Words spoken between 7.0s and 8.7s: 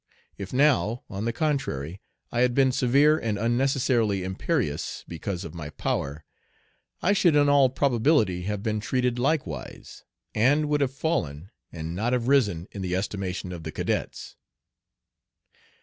I should in all probability have